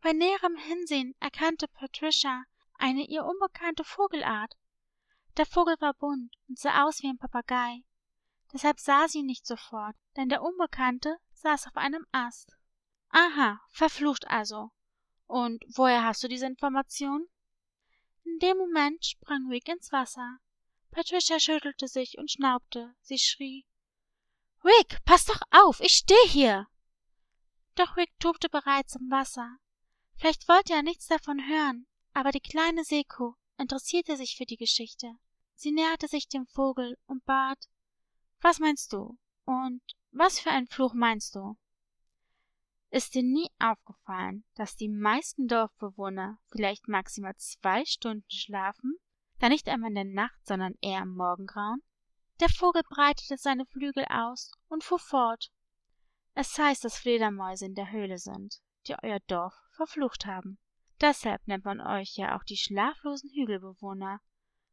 Bei 0.01 0.11
näherem 0.11 0.57
Hinsehen 0.57 1.13
erkannte 1.19 1.67
Patricia 1.67 2.43
eine 2.73 3.05
ihr 3.05 3.23
unbekannte 3.23 3.83
Vogelart. 3.83 4.55
Der 5.37 5.45
Vogel 5.45 5.75
war 5.79 5.93
bunt 5.93 6.35
und 6.47 6.57
sah 6.57 6.83
aus 6.83 7.03
wie 7.03 7.09
ein 7.09 7.19
Papagei. 7.19 7.83
Deshalb 8.51 8.79
sah 8.79 9.07
sie 9.07 9.19
ihn 9.19 9.27
nicht 9.27 9.45
sofort, 9.45 9.95
denn 10.15 10.29
der 10.29 10.41
Unbekannte 10.41 11.17
saß 11.33 11.67
auf 11.67 11.77
einem 11.77 12.07
Ast. 12.11 12.57
Aha, 13.09 13.61
verflucht 13.69 14.27
also. 14.27 14.71
Und 15.27 15.63
woher 15.75 16.03
hast 16.03 16.23
du 16.23 16.27
diese 16.27 16.47
Information? 16.47 17.27
In 18.23 18.39
dem 18.39 18.57
Moment 18.57 19.05
sprang 19.05 19.47
Rick 19.49 19.69
ins 19.69 19.91
Wasser. 19.91 20.39
Patricia 20.95 21.41
schüttelte 21.41 21.89
sich 21.89 22.17
und 22.17 22.31
schnaubte. 22.31 22.95
Sie 23.01 23.19
schrie. 23.19 23.65
Rick, 24.63 25.03
pass 25.03 25.25
doch 25.25 25.41
auf, 25.51 25.81
ich 25.81 25.91
steh 25.91 26.27
hier. 26.29 26.67
Doch 27.75 27.97
Rick 27.97 28.17
tobte 28.17 28.47
bereits 28.47 28.95
im 28.95 29.11
Wasser. 29.11 29.57
Vielleicht 30.15 30.47
wollte 30.47 30.71
er 30.71 30.83
nichts 30.83 31.07
davon 31.07 31.45
hören, 31.45 31.85
aber 32.13 32.31
die 32.31 32.39
kleine 32.39 32.85
Seekuh 32.85 33.33
interessierte 33.57 34.15
sich 34.15 34.37
für 34.37 34.45
die 34.45 34.55
Geschichte. 34.55 35.17
Sie 35.55 35.73
näherte 35.73 36.07
sich 36.07 36.29
dem 36.29 36.47
Vogel 36.47 36.97
und 37.07 37.25
bat 37.25 37.67
Was 38.39 38.59
meinst 38.59 38.93
du? 38.93 39.17
Und 39.43 39.81
was 40.11 40.39
für 40.39 40.51
ein 40.51 40.65
Fluch 40.65 40.93
meinst 40.93 41.35
du? 41.35 41.57
Ist 42.89 43.15
dir 43.15 43.23
nie 43.23 43.49
aufgefallen, 43.59 44.45
dass 44.55 44.77
die 44.77 44.87
meisten 44.87 45.49
Dorfbewohner 45.49 46.39
vielleicht 46.47 46.87
maximal 46.87 47.35
zwei 47.35 47.83
Stunden 47.83 48.31
schlafen? 48.31 48.97
Da 49.39 49.49
nicht 49.49 49.67
einmal 49.67 49.89
in 49.89 49.95
der 49.95 50.05
Nacht, 50.05 50.45
sondern 50.45 50.75
eher 50.81 51.01
am 51.01 51.15
Morgengrauen? 51.15 51.81
Der 52.39 52.49
Vogel 52.49 52.83
breitete 52.89 53.37
seine 53.37 53.65
Flügel 53.65 54.05
aus 54.09 54.51
und 54.67 54.83
fuhr 54.83 54.99
fort. 54.99 55.51
Es 56.33 56.57
heißt, 56.57 56.83
dass 56.83 56.97
Fledermäuse 56.97 57.65
in 57.65 57.75
der 57.75 57.91
Höhle 57.91 58.17
sind, 58.17 58.61
die 58.87 58.95
euer 59.01 59.19
Dorf 59.27 59.53
verflucht 59.71 60.25
haben. 60.25 60.57
Deshalb 61.01 61.47
nennt 61.47 61.65
man 61.65 61.81
euch 61.81 62.15
ja 62.15 62.37
auch 62.37 62.43
die 62.43 62.57
schlaflosen 62.57 63.29
Hügelbewohner. 63.33 64.19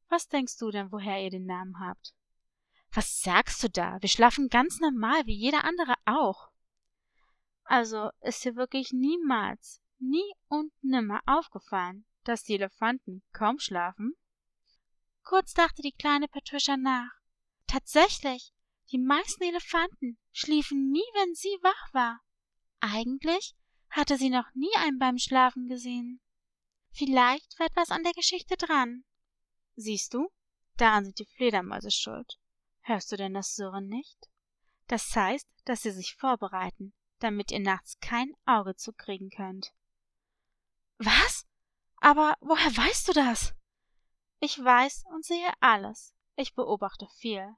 Was 0.08 0.28
denkst 0.28 0.58
du 0.58 0.70
denn, 0.70 0.92
woher 0.92 1.22
ihr 1.22 1.30
den 1.30 1.46
Namen 1.46 1.78
habt? 1.80 2.14
Was 2.92 3.22
sagst 3.22 3.62
du 3.62 3.70
da? 3.70 3.98
Wir 4.00 4.08
schlafen 4.08 4.48
ganz 4.48 4.78
normal, 4.80 5.26
wie 5.26 5.34
jeder 5.34 5.64
andere 5.64 5.94
auch. 6.04 6.50
Also 7.64 8.10
ist 8.20 8.44
dir 8.44 8.56
wirklich 8.56 8.92
niemals, 8.92 9.80
nie 9.98 10.34
und 10.48 10.72
nimmer 10.82 11.20
aufgefallen, 11.26 12.04
dass 12.24 12.42
die 12.42 12.54
Elefanten 12.54 13.22
kaum 13.32 13.58
schlafen? 13.58 14.14
Kurz 15.32 15.54
dachte 15.54 15.80
die 15.80 15.92
kleine 15.92 16.28
Patricia 16.28 16.76
nach. 16.76 17.10
Tatsächlich, 17.66 18.52
die 18.90 18.98
meisten 18.98 19.42
Elefanten 19.42 20.18
schliefen 20.30 20.90
nie, 20.90 21.06
wenn 21.14 21.34
sie 21.34 21.56
wach 21.62 21.94
war. 21.94 22.20
Eigentlich 22.80 23.54
hatte 23.88 24.18
sie 24.18 24.28
noch 24.28 24.44
nie 24.52 24.76
einen 24.76 24.98
beim 24.98 25.16
Schlafen 25.16 25.68
gesehen. 25.68 26.20
Vielleicht 26.90 27.58
war 27.58 27.64
etwas 27.64 27.88
an 27.88 28.02
der 28.02 28.12
Geschichte 28.12 28.58
dran. 28.58 29.04
Siehst 29.74 30.12
du, 30.12 30.28
daran 30.76 31.06
sind 31.06 31.18
die 31.18 31.28
Fledermäuse 31.34 31.90
schuld. 31.90 32.38
Hörst 32.82 33.10
du 33.10 33.16
denn 33.16 33.32
das 33.32 33.54
Surren 33.54 33.88
nicht? 33.88 34.28
Das 34.86 35.16
heißt, 35.16 35.48
dass 35.64 35.80
sie 35.80 35.92
sich 35.92 36.14
vorbereiten, 36.14 36.92
damit 37.20 37.52
ihr 37.52 37.60
nachts 37.60 37.98
kein 38.00 38.34
Auge 38.44 38.76
zukriegen 38.76 39.30
könnt. 39.30 39.72
Was? 40.98 41.46
Aber 42.02 42.36
woher 42.42 42.76
weißt 42.76 43.08
du 43.08 43.12
das? 43.14 43.54
Ich 44.44 44.58
weiß 44.58 45.04
und 45.14 45.24
sehe 45.24 45.52
alles. 45.60 46.12
Ich 46.34 46.56
beobachte 46.56 47.06
viel. 47.16 47.54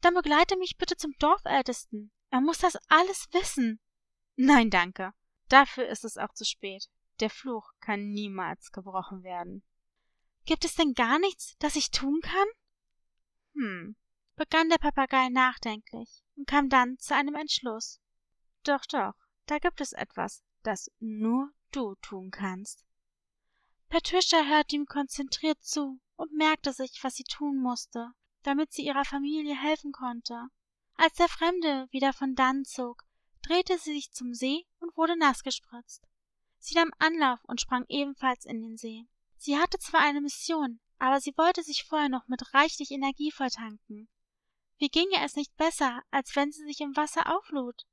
Dann 0.00 0.14
begleite 0.14 0.56
mich 0.56 0.76
bitte 0.76 0.96
zum 0.96 1.12
Dorfältesten. 1.20 2.10
Er 2.30 2.40
muss 2.40 2.58
das 2.58 2.76
alles 2.88 3.28
wissen. 3.30 3.78
Nein, 4.34 4.68
danke. 4.68 5.12
Dafür 5.48 5.86
ist 5.86 6.04
es 6.04 6.18
auch 6.18 6.34
zu 6.34 6.44
spät. 6.44 6.88
Der 7.20 7.30
Fluch 7.30 7.70
kann 7.78 8.08
niemals 8.08 8.72
gebrochen 8.72 9.22
werden. 9.22 9.62
Gibt 10.46 10.64
es 10.64 10.74
denn 10.74 10.94
gar 10.94 11.20
nichts, 11.20 11.54
das 11.60 11.76
ich 11.76 11.92
tun 11.92 12.20
kann? 12.20 12.48
Hm, 13.54 13.94
begann 14.34 14.68
der 14.68 14.78
Papagei 14.78 15.28
nachdenklich 15.28 16.24
und 16.34 16.48
kam 16.48 16.68
dann 16.68 16.98
zu 16.98 17.14
einem 17.14 17.36
Entschluss. 17.36 18.00
Doch, 18.64 18.84
doch, 18.86 19.14
da 19.46 19.60
gibt 19.60 19.80
es 19.80 19.92
etwas, 19.92 20.42
das 20.64 20.90
nur 20.98 21.52
du 21.70 21.94
tun 22.02 22.32
kannst. 22.32 22.84
Patricia 23.88 24.44
hörte 24.44 24.74
ihm 24.74 24.86
konzentriert 24.86 25.62
zu 25.62 26.00
und 26.16 26.32
merkte 26.32 26.72
sich, 26.72 26.98
was 27.02 27.14
sie 27.14 27.24
tun 27.24 27.56
musste, 27.58 28.10
damit 28.42 28.72
sie 28.72 28.84
ihrer 28.84 29.04
Familie 29.04 29.54
helfen 29.54 29.92
konnte. 29.92 30.48
Als 30.96 31.14
der 31.14 31.28
Fremde 31.28 31.86
wieder 31.90 32.12
von 32.12 32.34
dannen 32.34 32.64
zog, 32.64 33.04
drehte 33.42 33.78
sie 33.78 33.94
sich 33.94 34.12
zum 34.12 34.34
See 34.34 34.66
und 34.80 34.96
wurde 34.96 35.16
nass 35.16 35.42
gespritzt. 35.42 36.06
Sie 36.58 36.74
nahm 36.74 36.90
Anlauf 36.98 37.44
und 37.44 37.60
sprang 37.60 37.84
ebenfalls 37.88 38.44
in 38.44 38.60
den 38.62 38.76
See. 38.76 39.06
Sie 39.36 39.58
hatte 39.58 39.78
zwar 39.78 40.00
eine 40.00 40.20
Mission, 40.20 40.80
aber 40.98 41.20
sie 41.20 41.36
wollte 41.36 41.62
sich 41.62 41.84
vorher 41.84 42.08
noch 42.08 42.26
mit 42.28 42.54
reichlich 42.54 42.90
Energie 42.90 43.30
volltanken. 43.30 44.08
Wie 44.78 44.88
ginge 44.88 45.22
es 45.22 45.36
nicht 45.36 45.56
besser, 45.56 46.02
als 46.10 46.34
wenn 46.34 46.52
sie 46.52 46.64
sich 46.64 46.80
im 46.80 46.96
Wasser 46.96 47.34
auflud? 47.34 47.86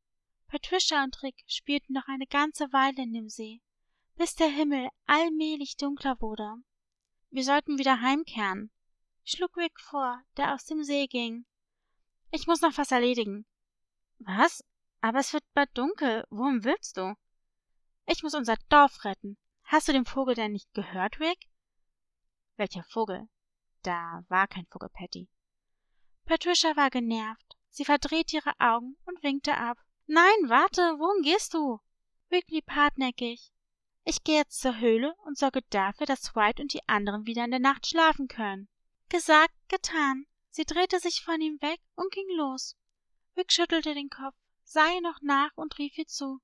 Patricia 0.47 1.03
und 1.03 1.21
Rick 1.23 1.43
spielten 1.47 1.93
noch 1.93 2.07
eine 2.07 2.27
ganze 2.27 2.71
Weile 2.73 3.03
in 3.03 3.13
dem 3.13 3.29
See, 3.29 3.61
bis 4.15 4.35
der 4.35 4.49
Himmel 4.49 4.89
allmählich 5.05 5.77
dunkler 5.77 6.19
wurde. 6.21 6.55
Wir 7.33 7.43
sollten 7.43 7.79
wieder 7.79 7.99
heimkehren, 7.99 8.69
schlug 9.23 9.57
Rick 9.57 9.79
vor, 9.79 10.21
der 10.37 10.53
aus 10.53 10.65
dem 10.65 10.83
See 10.83 11.07
ging. 11.07 11.47
Ich 12.29 12.45
muss 12.45 12.61
noch 12.61 12.77
was 12.77 12.91
erledigen. 12.91 13.47
Was? 14.19 14.63
Aber 15.01 15.17
es 15.17 15.33
wird 15.33 15.43
bald 15.55 15.75
dunkel. 15.75 16.27
Wohin 16.29 16.63
willst 16.63 16.95
du? 16.95 17.15
Ich 18.05 18.21
muss 18.21 18.35
unser 18.35 18.55
Dorf 18.69 19.03
retten. 19.03 19.39
Hast 19.63 19.87
du 19.87 19.93
den 19.93 20.05
Vogel 20.05 20.35
denn 20.35 20.51
nicht 20.51 20.71
gehört, 20.75 21.19
Rick? 21.19 21.49
Welcher 22.57 22.83
Vogel? 22.83 23.27
Da 23.81 24.23
war 24.27 24.47
kein 24.47 24.67
Vogel, 24.67 24.89
Patty. 24.89 25.27
Patricia 26.25 26.75
war 26.75 26.91
genervt. 26.91 27.57
Sie 27.69 27.83
verdrehte 27.83 28.35
ihre 28.35 28.53
Augen 28.59 28.95
und 29.07 29.23
winkte 29.23 29.57
ab. 29.57 29.79
Nein, 30.05 30.49
warte, 30.49 30.99
wohin 30.99 31.23
gehst 31.23 31.55
du? 31.55 31.79
Rick 32.29 32.45
blieb 32.45 32.69
hartnäckig. 32.69 33.52
Ich 34.05 34.23
gehe 34.23 34.37
jetzt 34.37 34.59
zur 34.59 34.79
Höhle 34.79 35.15
und 35.25 35.37
sorge 35.37 35.61
dafür, 35.69 36.05
dass 36.05 36.35
White 36.35 36.61
und 36.61 36.73
die 36.73 36.87
anderen 36.87 37.25
wieder 37.25 37.45
in 37.45 37.51
der 37.51 37.59
Nacht 37.59 37.87
schlafen 37.87 38.27
können. 38.27 38.67
Gesagt, 39.09 39.53
getan. 39.69 40.25
Sie 40.49 40.65
drehte 40.65 40.99
sich 40.99 41.23
von 41.23 41.39
ihm 41.41 41.61
weg 41.61 41.79
und 41.95 42.11
ging 42.11 42.27
los. 42.35 42.75
Rick 43.37 43.51
schüttelte 43.51 43.93
den 43.93 44.09
Kopf, 44.09 44.35
sah 44.63 44.87
ihr 44.93 45.01
noch 45.01 45.21
nach 45.21 45.51
und 45.55 45.77
rief 45.77 45.97
ihr 45.97 46.05
zu. 46.05 46.39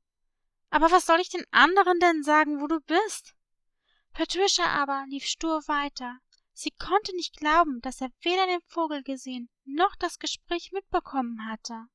Aber 0.72 0.90
was 0.90 1.06
soll 1.06 1.20
ich 1.20 1.30
den 1.30 1.46
anderen 1.52 2.00
denn 2.00 2.24
sagen, 2.24 2.62
wo 2.62 2.68
du 2.68 2.80
bist? 2.82 3.36
Patricia 4.14 4.66
aber 4.66 5.06
lief 5.08 5.26
stur 5.26 5.62
weiter. 5.68 6.20
Sie 6.54 6.72
konnte 6.72 7.16
nicht 7.16 7.38
glauben, 7.38 7.82
dass 7.82 8.02
er 8.02 8.10
weder 8.22 8.46
den 8.48 8.62
Vogel 8.68 9.04
gesehen 9.04 9.50
noch 9.66 9.96
das 9.96 10.20
Gespräch 10.20 10.72
mitbekommen 10.72 11.46
hatte. 11.46 11.86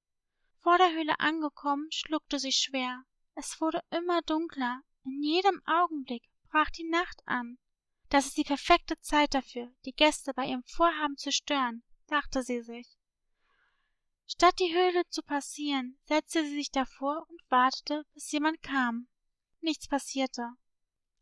Vor 0.61 0.79
der 0.79 0.93
Höhle 0.93 1.19
angekommen, 1.19 1.89
schluckte 1.91 2.39
sie 2.39 2.53
schwer. 2.53 3.05
Es 3.35 3.61
wurde 3.61 3.83
immer 3.91 4.23
dunkler. 4.23 4.83
In 5.05 5.23
jedem 5.23 5.63
Augenblick 5.67 6.25
brach 6.51 6.71
die 6.71 6.89
Nacht 6.89 7.23
an. 7.27 7.59
Das 8.09 8.27
ist 8.27 8.37
die 8.37 8.45
perfekte 8.45 8.99
Zeit 9.01 9.35
dafür, 9.35 9.73
die 9.85 9.93
Gäste 9.93 10.33
bei 10.35 10.47
ihrem 10.47 10.65
Vorhaben 10.65 11.17
zu 11.17 11.31
stören, 11.31 11.83
dachte 12.07 12.43
sie 12.43 12.63
sich. 12.63 12.97
Statt 14.27 14.59
die 14.59 14.75
Höhle 14.75 15.07
zu 15.11 15.23
passieren, 15.23 15.99
setzte 16.05 16.45
sie 16.45 16.55
sich 16.55 16.71
davor 16.71 17.27
und 17.29 17.43
wartete, 17.51 18.07
bis 18.15 18.33
jemand 18.33 18.63
kam. 18.63 19.09
Nichts 19.61 19.89
passierte. 19.89 20.49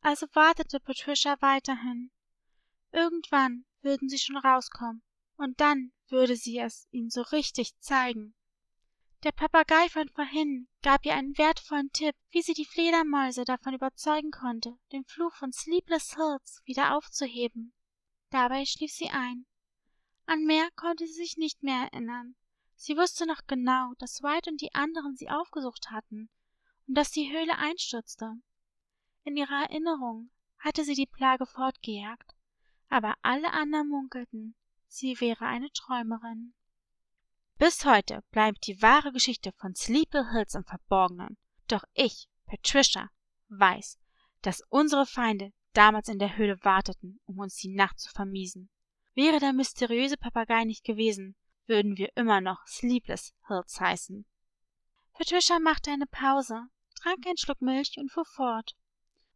Also 0.01 0.27
wartete 0.33 0.79
Patricia 0.79 1.37
weiterhin. 1.41 2.13
Irgendwann 2.93 3.65
würden 3.81 4.09
sie 4.09 4.19
schon 4.19 4.37
rauskommen, 4.37 5.03
und 5.37 5.61
dann 5.61 5.93
würde 6.09 6.37
sie 6.37 6.59
es 6.59 6.87
ihnen 6.93 7.11
so 7.11 7.23
richtig 7.23 7.77
zeigen. 7.81 8.35
Der 9.25 9.31
Papagei 9.31 9.89
von 9.89 10.09
vorhin 10.09 10.67
gab 10.83 11.05
ihr 11.07 11.15
einen 11.15 11.39
wertvollen 11.39 11.93
Tipp, 11.93 12.17
wie 12.31 12.43
sie 12.43 12.55
die 12.55 12.65
Fledermäuse 12.65 13.45
davon 13.45 13.73
überzeugen 13.73 14.33
konnte, 14.33 14.77
den 14.91 15.05
Fluch 15.05 15.33
von 15.37 15.53
Sleepless 15.53 16.17
Hills 16.17 16.61
wieder 16.65 16.97
aufzuheben. 16.97 17.73
Dabei 18.31 18.65
schlief 18.65 18.91
sie 18.91 19.11
ein. 19.11 19.47
An 20.27 20.45
mehr 20.45 20.69
konnte 20.75 21.07
sie 21.07 21.13
sich 21.13 21.37
nicht 21.37 21.63
mehr 21.63 21.89
erinnern. 21.93 22.35
Sie 22.75 22.97
wusste 22.97 23.25
noch 23.27 23.47
genau, 23.47 23.93
dass 23.99 24.25
White 24.25 24.51
und 24.51 24.61
die 24.61 24.75
anderen 24.75 25.15
sie 25.15 25.31
aufgesucht 25.31 25.93
hatten 25.93 26.29
und 26.89 26.97
dass 26.97 27.13
die 27.13 27.33
Höhle 27.33 27.57
einstürzte. 27.59 28.35
In 29.23 29.37
ihrer 29.37 29.63
Erinnerung 29.63 30.31
hatte 30.59 30.83
sie 30.83 30.95
die 30.95 31.07
Plage 31.07 31.47
fortgejagt, 31.47 32.35
aber 32.89 33.15
alle 33.23 33.53
anderen 33.53 33.89
munkelten, 33.89 34.57
sie 34.89 35.21
wäre 35.21 35.47
eine 35.47 35.71
Träumerin. 35.71 36.55
Bis 37.63 37.85
heute 37.85 38.25
bleibt 38.33 38.67
die 38.67 38.83
wahre 38.83 39.13
Geschichte 39.13 39.53
von 39.53 39.77
Sleepy 39.77 40.19
Hills 40.33 40.57
im 40.57 40.65
Verborgenen. 40.65 41.39
Doch 41.69 41.85
ich, 41.93 42.29
Patricia, 42.45 43.09
weiß, 43.51 44.01
dass 44.41 44.65
unsere 44.69 45.07
Feinde 45.07 45.53
damals 45.73 46.09
in 46.09 46.19
der 46.19 46.37
Höhle 46.37 46.59
warteten, 46.65 47.21
um 47.25 47.39
uns 47.39 47.55
die 47.55 47.73
Nacht 47.73 48.01
zu 48.01 48.11
vermiesen. 48.11 48.69
Wäre 49.15 49.39
der 49.39 49.53
mysteriöse 49.53 50.17
Papagei 50.17 50.65
nicht 50.65 50.83
gewesen, 50.83 51.37
würden 51.67 51.97
wir 51.97 52.11
immer 52.17 52.41
noch 52.41 52.67
Sleepless 52.67 53.33
Hills 53.47 53.79
heißen. 53.79 54.27
Patricia 55.13 55.61
machte 55.61 55.93
eine 55.93 56.07
Pause, 56.07 56.65
trank 56.97 57.25
einen 57.29 57.39
Schluck 57.39 57.63
Milch 57.63 57.95
und 57.97 58.11
fuhr 58.11 58.25
fort. 58.25 58.75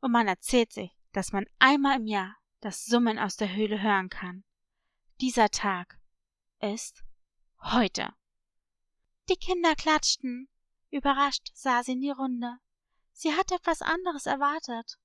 Und 0.01 0.11
man 0.11 0.27
erzählt 0.27 0.73
sich, 0.73 0.91
dass 1.13 1.31
man 1.31 1.47
einmal 1.61 2.01
im 2.01 2.09
Jahr 2.09 2.35
das 2.61 2.87
Summen 2.87 3.21
aus 3.21 3.37
der 3.37 3.55
Höhle 3.55 3.81
hören 3.81 4.09
kann. 4.09 4.43
Dieser 5.21 5.49
Tag 5.49 6.01
ist 6.59 7.06
heute. 7.73 8.09
Die 9.29 9.37
Kinder 9.37 9.75
klatschten. 9.75 10.49
Überrascht 10.91 11.51
sah 11.55 11.83
sie 11.83 11.93
in 11.93 12.01
die 12.01 12.11
Runde. 12.11 12.59
Sie 13.13 13.35
hatte 13.35 13.57
etwas 13.57 13.83
anderes 13.83 14.27
erwartet. 14.27 14.99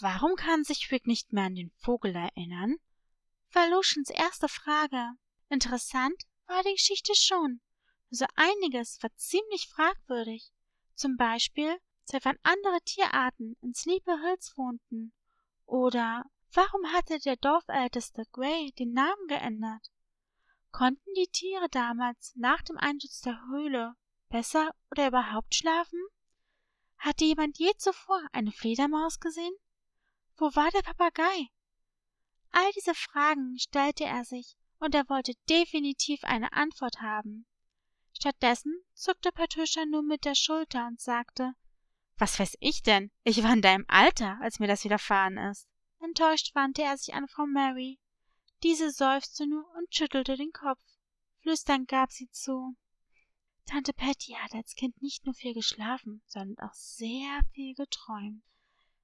Warum 0.00 0.36
kann 0.36 0.64
sich 0.64 0.90
Rick 0.90 1.06
nicht 1.06 1.32
mehr 1.32 1.44
an 1.44 1.54
den 1.54 1.70
Vogel 1.76 2.14
erinnern? 2.14 2.76
War 3.52 3.68
Lucians 3.68 4.10
erste 4.10 4.48
Frage. 4.48 5.12
Interessant 5.48 6.24
war 6.46 6.62
die 6.62 6.72
Geschichte 6.72 7.14
schon. 7.14 7.60
So 8.10 8.26
einiges 8.34 9.02
war 9.02 9.14
ziemlich 9.16 9.68
fragwürdig. 9.68 10.50
Zum 10.94 11.16
Beispiel, 11.16 11.78
seit 12.04 12.24
wann 12.24 12.38
andere 12.42 12.80
Tierarten 12.84 13.56
in 13.60 13.74
Sleepy 13.74 14.12
Hills 14.22 14.56
wohnten. 14.56 15.12
Oder 15.66 16.24
warum 16.54 16.92
hatte 16.92 17.18
der 17.18 17.36
Dorfälteste 17.36 18.24
Gray 18.32 18.72
den 18.72 18.92
Namen 18.92 19.26
geändert? 19.28 19.90
Konnten 20.70 21.14
die 21.16 21.28
Tiere 21.28 21.68
damals 21.68 22.32
nach 22.36 22.62
dem 22.62 22.78
Einsturz 22.78 23.20
der 23.20 23.40
Höhle 23.48 23.94
besser 24.28 24.74
oder 24.90 25.08
überhaupt 25.08 25.54
schlafen? 25.54 26.00
Hatte 26.98 27.24
jemand 27.24 27.58
je 27.58 27.72
zuvor 27.76 28.20
eine 28.32 28.50
Fledermaus 28.50 29.20
gesehen? 29.20 29.54
Wo 30.36 30.46
war 30.54 30.70
der 30.70 30.82
Papagei? 30.82 31.48
All 32.50 32.70
diese 32.72 32.94
Fragen 32.94 33.58
stellte 33.58 34.04
er 34.04 34.24
sich, 34.24 34.56
und 34.78 34.94
er 34.94 35.08
wollte 35.08 35.34
definitiv 35.48 36.24
eine 36.24 36.52
Antwort 36.52 37.00
haben. 37.00 37.46
Stattdessen 38.12 38.82
zuckte 38.94 39.32
Patricia 39.32 39.84
nur 39.86 40.02
mit 40.02 40.24
der 40.24 40.34
Schulter 40.34 40.86
und 40.86 41.00
sagte 41.00 41.54
Was 42.16 42.38
weiß 42.38 42.56
ich 42.60 42.82
denn? 42.82 43.10
Ich 43.22 43.42
war 43.42 43.52
in 43.52 43.62
deinem 43.62 43.84
Alter, 43.88 44.38
als 44.40 44.60
mir 44.60 44.68
das 44.68 44.84
widerfahren 44.84 45.36
ist. 45.36 45.68
Enttäuscht 46.04 46.54
wandte 46.54 46.82
er 46.82 46.98
sich 46.98 47.14
an 47.14 47.28
Frau 47.28 47.46
Mary. 47.46 47.98
Diese 48.62 48.90
seufzte 48.90 49.46
nur 49.46 49.66
und 49.78 49.94
schüttelte 49.94 50.36
den 50.36 50.52
Kopf. 50.52 50.82
Flüsternd 51.40 51.88
gab 51.88 52.12
sie 52.12 52.30
zu. 52.30 52.76
Tante 53.64 53.94
Patty 53.94 54.32
hat 54.32 54.52
als 54.52 54.74
Kind 54.74 55.00
nicht 55.00 55.24
nur 55.24 55.34
viel 55.34 55.54
geschlafen, 55.54 56.22
sondern 56.26 56.68
auch 56.68 56.74
sehr 56.74 57.40
viel 57.52 57.74
geträumt. 57.74 58.42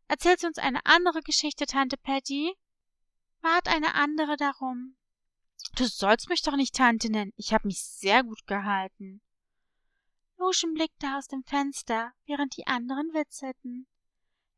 Erzählst 0.08 0.42
du 0.42 0.48
uns 0.48 0.58
eine 0.58 0.84
andere 0.84 1.22
Geschichte, 1.22 1.64
Tante 1.64 1.96
Patty? 1.96 2.54
Bat 3.40 3.68
eine 3.68 3.94
andere 3.94 4.36
darum. 4.36 4.96
Du 5.76 5.86
sollst 5.86 6.28
mich 6.28 6.42
doch 6.42 6.56
nicht 6.56 6.74
Tante 6.74 7.10
nennen. 7.10 7.32
Ich 7.36 7.54
habe 7.54 7.68
mich 7.68 7.82
sehr 7.82 8.24
gut 8.24 8.46
gehalten. 8.46 9.22
Lucian 10.36 10.74
blickte 10.74 11.16
aus 11.16 11.28
dem 11.28 11.44
Fenster, 11.44 12.12
während 12.26 12.56
die 12.56 12.66
anderen 12.66 13.14
witzelten. 13.14 13.86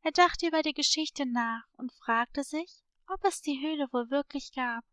Er 0.05 0.11
dachte 0.11 0.47
über 0.47 0.61
die 0.61 0.73
Geschichte 0.73 1.25
nach 1.25 1.63
und 1.77 1.93
fragte 1.93 2.43
sich, 2.43 2.83
ob 3.07 3.23
es 3.23 3.41
die 3.41 3.61
Höhle 3.61 3.87
wohl 3.93 4.09
wirklich 4.09 4.51
gab. 4.51 4.83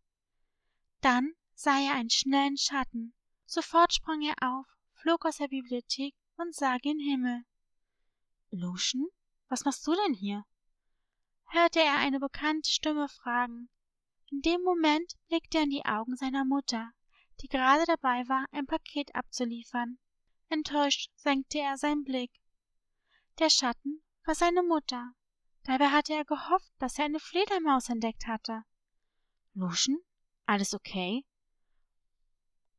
Dann 1.00 1.34
sah 1.54 1.80
er 1.80 1.94
einen 1.94 2.10
schnellen 2.10 2.56
Schatten. 2.56 3.12
Sofort 3.44 3.92
sprang 3.92 4.22
er 4.22 4.36
auf, 4.40 4.66
flog 4.92 5.26
aus 5.26 5.38
der 5.38 5.48
Bibliothek 5.48 6.14
und 6.36 6.54
sah 6.54 6.78
gen 6.78 7.00
Himmel. 7.00 7.44
Lucian, 8.52 9.08
was 9.48 9.64
machst 9.64 9.84
du 9.84 9.96
denn 9.96 10.14
hier? 10.14 10.44
hörte 11.46 11.80
er 11.80 11.96
eine 11.96 12.20
bekannte 12.20 12.70
Stimme 12.70 13.08
fragen. 13.08 13.68
In 14.30 14.42
dem 14.42 14.62
Moment 14.62 15.16
blickte 15.26 15.58
er 15.58 15.64
in 15.64 15.70
die 15.70 15.84
Augen 15.84 16.14
seiner 16.14 16.44
Mutter, 16.44 16.92
die 17.40 17.48
gerade 17.48 17.84
dabei 17.84 18.28
war, 18.28 18.46
ein 18.52 18.66
Paket 18.66 19.12
abzuliefern. 19.16 19.98
Enttäuscht 20.48 21.10
senkte 21.16 21.58
er 21.58 21.76
seinen 21.76 22.04
Blick. 22.04 22.30
Der 23.40 23.50
Schatten 23.50 24.04
war 24.30 24.36
seine 24.36 24.62
Mutter. 24.62 25.12
Dabei 25.64 25.88
hatte 25.88 26.12
er 26.12 26.24
gehofft, 26.24 26.70
dass 26.78 26.96
er 27.00 27.06
eine 27.06 27.18
Fledermaus 27.18 27.88
entdeckt 27.88 28.28
hatte. 28.28 28.62
Lucian, 29.54 29.98
alles 30.46 30.72
okay? 30.72 31.24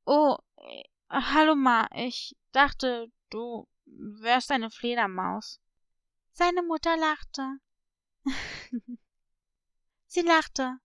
Oh, 0.06 0.38
äh, 0.56 0.84
hallo 1.10 1.56
Ma, 1.56 1.90
ich 1.94 2.38
dachte, 2.54 3.12
du 3.30 3.68
wärst 3.86 4.50
eine 4.52 4.72
Fledermaus. 4.72 5.60
Seine 6.32 6.64
Mutter 6.64 6.96
lachte. 6.96 7.58
Sie 10.08 10.22
lachte. 10.22 10.78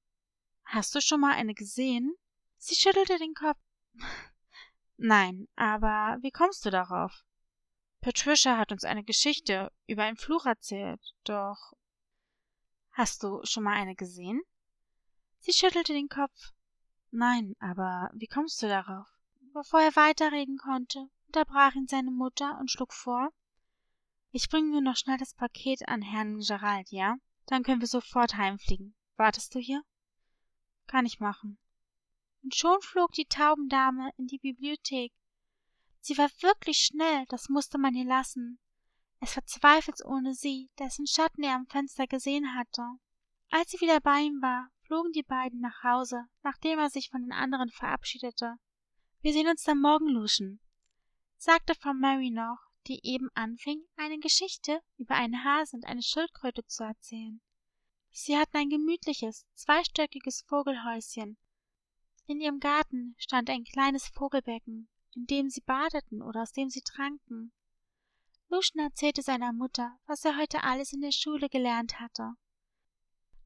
Hast 0.65 0.97
du 0.97 1.01
schon 1.01 1.21
mal 1.21 1.35
eine 1.35 1.55
gesehen? 1.55 2.13
Sie 2.59 2.75
schüttelte 2.75 3.19
den 3.19 3.35
Kopf. 3.35 3.61
Nein, 4.97 5.47
aber 5.55 6.19
wie 6.23 6.33
kommst 6.33 6.67
du 6.67 6.71
darauf? 6.71 7.25
Patricia 8.01 8.57
hat 8.57 8.73
uns 8.73 8.85
eine 8.85 9.05
Geschichte 9.05 9.73
über 9.87 10.05
einen 10.05 10.17
Fluch 10.17 10.47
erzählt, 10.47 11.01
doch. 11.25 11.73
Hast 12.93 13.23
du 13.23 13.41
schon 13.45 13.65
mal 13.65 13.75
eine 13.75 13.95
gesehen? 13.95 14.41
Sie 15.41 15.53
schüttelte 15.53 15.93
den 15.93 16.09
Kopf. 16.09 16.53
Nein, 17.11 17.55
aber 17.59 18.11
wie 18.15 18.27
kommst 18.27 18.63
du 18.63 18.69
darauf? 18.69 19.07
Bevor 19.53 19.81
er 19.81 19.97
weiterreden 19.97 20.59
konnte, 20.59 21.09
unterbrach 21.27 21.75
ihn 21.75 21.87
seine 21.89 22.11
Mutter 22.11 22.59
und 22.59 22.71
schlug 22.71 22.93
vor. 22.93 23.31
Ich 24.33 24.49
bringe 24.49 24.71
nur 24.71 24.83
noch 24.83 24.97
schnell 24.97 25.19
das 25.19 25.35
Paket 25.35 25.89
an 25.89 26.03
Herrn 26.03 26.41
Gerald, 26.41 26.91
ja? 26.91 27.17
Dann 27.47 27.63
können 27.63 27.81
wir 27.81 27.89
sofort 27.89 28.37
heimfliegen. 28.37 28.95
Wartest 29.17 29.55
du 29.55 29.59
hier? 29.59 29.83
Kann 30.87 31.07
ich 31.07 31.21
machen. 31.21 31.59
Und 32.43 32.55
schon 32.55 32.81
flog 32.81 33.13
die 33.13 33.25
Taubendame 33.25 34.11
in 34.17 34.27
die 34.27 34.39
Bibliothek. 34.39 35.13
Sie 36.07 36.17
war 36.19 36.31
wirklich 36.41 36.79
schnell, 36.79 37.27
das 37.27 37.49
musste 37.49 37.79
man 37.79 37.97
ihr 37.97 38.05
lassen. 38.05 38.61
Es 39.19 39.35
war 39.35 39.45
zweifelsohne 39.45 40.35
sie, 40.35 40.71
dessen 40.79 41.05
Schatten 41.05 41.43
er 41.43 41.57
am 41.57 41.67
Fenster 41.67 42.07
gesehen 42.07 42.55
hatte. 42.55 42.85
Als 43.51 43.73
sie 43.73 43.81
wieder 43.81 43.99
bei 43.99 44.21
ihm 44.21 44.41
war, 44.41 44.71
flogen 44.83 45.11
die 45.11 45.25
beiden 45.25 45.59
nach 45.59 45.83
Hause, 45.83 46.29
nachdem 46.45 46.79
er 46.79 46.91
sich 46.91 47.11
von 47.11 47.23
den 47.23 47.33
anderen 47.33 47.71
verabschiedete. 47.71 48.55
Wir 49.21 49.33
sehen 49.33 49.49
uns 49.49 49.65
dann 49.65 49.81
morgen, 49.81 50.07
Lucian, 50.07 50.61
sagte 51.39 51.75
Frau 51.75 51.93
Mary 51.93 52.31
noch, 52.31 52.61
die 52.87 53.01
eben 53.03 53.29
anfing, 53.35 53.83
eine 53.97 54.21
Geschichte 54.21 54.81
über 54.99 55.17
einen 55.17 55.43
Hasen 55.43 55.81
und 55.81 55.87
eine 55.87 56.05
Schildkröte 56.05 56.65
zu 56.67 56.85
erzählen. 56.85 57.41
Sie 58.13 58.39
hatten 58.39 58.59
ein 58.59 58.71
gemütliches, 58.71 59.45
zweistöckiges 59.55 60.43
Vogelhäuschen. 60.43 61.37
In 62.27 62.41
ihrem 62.41 62.61
Garten 62.61 63.17
stand 63.19 63.51
ein 63.51 63.65
kleines 63.65 64.07
Vogelbecken, 64.07 64.89
in 65.17 65.27
dem 65.27 65.49
sie 65.49 65.63
badeten 65.63 66.23
oder 66.23 66.43
aus 66.43 66.53
dem 66.53 66.69
sie 66.69 66.83
tranken. 66.83 67.53
Lucian 68.49 68.85
erzählte 68.85 69.23
seiner 69.23 69.53
Mutter, 69.53 69.99
was 70.07 70.25
er 70.25 70.37
heute 70.37 70.63
alles 70.63 70.93
in 70.93 71.01
der 71.01 71.13
Schule 71.13 71.49
gelernt 71.49 71.99
hatte. 71.99 72.35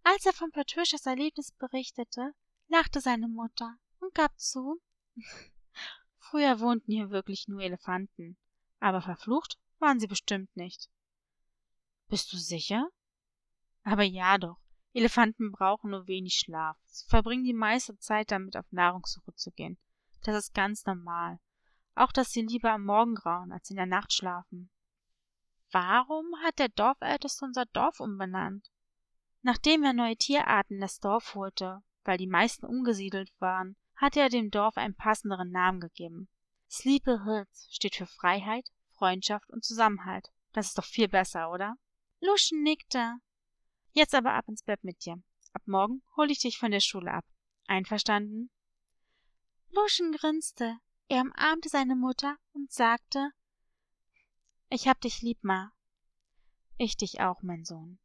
Als 0.03 0.27
er 0.27 0.33
von 0.33 0.51
Patricias 0.51 1.07
Erlebnis 1.07 1.53
berichtete, 1.53 2.35
lachte 2.69 3.01
seine 3.01 3.29
Mutter 3.29 3.77
und 4.01 4.15
gab 4.15 4.39
zu, 4.39 4.81
Früher 6.19 6.61
wohnten 6.61 6.93
hier 6.93 7.11
wirklich 7.11 7.49
nur 7.49 7.61
Elefanten, 7.61 8.37
aber 8.79 9.01
verflucht 9.01 9.59
waren 9.79 9.99
sie 9.99 10.07
bestimmt 10.07 10.55
nicht. 10.57 10.89
Bist 12.09 12.33
du 12.33 12.37
sicher? 12.37 12.89
Aber 13.83 14.03
ja 14.03 14.39
doch, 14.39 14.59
Elefanten 14.93 15.53
brauchen 15.53 15.91
nur 15.91 16.07
wenig 16.07 16.35
Schlaf. 16.35 16.77
Sie 16.87 17.07
verbringen 17.09 17.45
die 17.45 17.53
meiste 17.53 17.97
Zeit 17.99 18.31
damit, 18.31 18.57
auf 18.57 18.71
Nahrungssuche 18.71 19.35
zu 19.35 19.51
gehen. 19.51 19.79
Das 20.23 20.37
ist 20.37 20.55
ganz 20.55 20.85
normal. 20.85 21.39
Auch, 21.95 22.13
dass 22.13 22.33
sie 22.33 22.43
lieber 22.43 22.73
am 22.73 22.85
Morgen 22.85 23.15
grauen, 23.15 23.53
als 23.53 23.71
in 23.71 23.77
der 23.77 23.87
Nacht 23.87 24.13
schlafen. 24.13 24.71
Warum 25.73 26.27
hat 26.43 26.59
der 26.59 26.69
Dorfälteste 26.69 27.45
unser 27.45 27.67
Dorf 27.67 28.01
umbenannt? 28.01 28.71
Nachdem 29.43 29.85
er 29.85 29.93
neue 29.93 30.17
Tierarten 30.17 30.75
in 30.75 30.81
das 30.81 31.01
Dorf 31.01 31.35
holte, 31.35 31.83
weil 32.05 32.19
die 32.19 32.27
meisten 32.27 32.67
umgesiedelt 32.67 33.33
waren, 33.39 33.77
hatte 33.97 34.21
er 34.21 34.29
dem 34.29 34.51
Dorf 34.51 34.77
einen 34.77 34.95
passenderen 34.95 35.51
Namen 35.51 35.81
gegeben. 35.81 36.29
Sleepy 36.71 37.19
Hills 37.25 37.69
steht 37.71 37.97
für 37.97 38.07
Freiheit, 38.07 38.69
Freundschaft 38.93 39.51
und 39.51 39.65
Zusammenhalt. 39.65 40.31
Das 40.53 40.67
ist 40.67 40.79
doch 40.79 40.85
viel 40.85 41.09
besser, 41.09 41.51
oder? 41.51 41.77
Lucian 42.21 42.63
nickte. 42.63 43.17
Jetzt 43.93 44.15
aber 44.15 44.35
ab 44.35 44.49
ins 44.49 44.63
Bett 44.63 44.83
mit 44.85 45.05
dir. 45.05 45.23
Ab 45.53 45.63
morgen 45.67 46.03
hole 46.17 46.31
ich 46.31 46.39
dich 46.39 46.59
von 46.59 46.71
der 46.71 46.81
Schule 46.81 47.13
ab. 47.13 47.25
Einverstanden? 47.67 48.51
Lucian 49.71 50.13
grinste. 50.13 50.79
Er 51.11 51.23
umarmte 51.23 51.69
seine 51.69 51.97
Mutter 51.97 52.37
und 52.53 52.71
sagte 52.71 53.33
Ich 54.69 54.87
hab 54.87 55.01
dich 55.01 55.23
lieb, 55.23 55.43
Ma. 55.43 55.73
Ich 56.79 56.97
dich 56.97 57.21
auch, 57.21 57.43
mein 57.43 57.65
Sohn. 57.65 57.99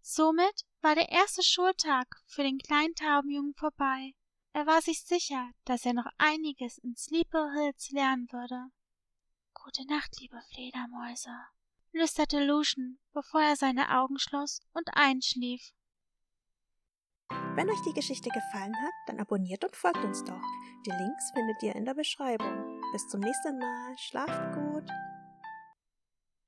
Somit 0.00 0.64
war 0.80 0.94
der 0.94 1.10
erste 1.10 1.42
Schultag 1.42 2.16
für 2.24 2.42
den 2.42 2.56
kleinen 2.56 2.94
Taubenjungen 2.94 3.52
vorbei. 3.56 4.14
Er 4.54 4.66
war 4.66 4.80
sich 4.80 5.04
sicher, 5.04 5.50
dass 5.66 5.84
er 5.84 5.92
noch 5.92 6.06
einiges 6.16 6.78
in 6.78 6.96
Sleeper 6.96 7.52
Hills 7.52 7.90
lernen 7.90 8.26
würde. 8.32 8.70
Gute 9.52 9.86
Nacht, 9.86 10.18
liebe 10.18 10.40
Fledermäuse, 10.50 11.36
flüsterte 11.90 12.42
Lucian, 12.42 12.98
bevor 13.12 13.42
er 13.42 13.56
seine 13.56 13.98
Augen 13.98 14.18
schloss 14.18 14.62
und 14.72 14.88
einschlief. 14.94 15.74
Wenn 17.54 17.68
euch 17.68 17.80
die 17.86 17.94
Geschichte 17.94 18.30
gefallen 18.30 18.74
hat, 18.76 18.92
dann 19.06 19.20
abonniert 19.20 19.64
und 19.64 19.76
folgt 19.76 20.04
uns 20.04 20.24
doch. 20.24 20.42
Die 20.86 20.90
Links 20.90 21.30
findet 21.34 21.62
ihr 21.62 21.74
in 21.74 21.84
der 21.84 21.94
Beschreibung. 21.94 22.80
Bis 22.92 23.08
zum 23.08 23.20
nächsten 23.20 23.58
Mal. 23.58 23.98
Schlaft 23.98 24.54
gut. 24.54 24.88